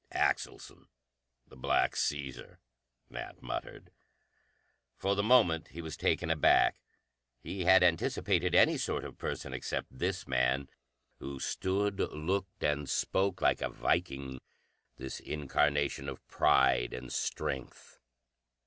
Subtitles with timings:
[0.11, 0.87] "Axelson
[1.45, 2.57] the Black Caesar,"
[3.11, 3.91] Nat muttered.
[4.97, 6.81] For the moment he was taken aback.
[7.39, 10.69] He had anticipated any sort of person except this man,
[11.19, 14.41] who stood, looked, and spoke like a Viking,
[14.97, 17.99] this incarnation of pride and strength.